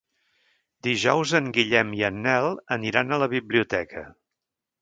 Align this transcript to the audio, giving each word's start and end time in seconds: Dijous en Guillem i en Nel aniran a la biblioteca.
Dijous 0.87 1.33
en 1.41 1.51
Guillem 1.57 1.93
i 1.99 2.03
en 2.09 2.19
Nel 2.23 2.49
aniran 2.79 3.11
a 3.19 3.23
la 3.25 3.31
biblioteca. 3.35 4.07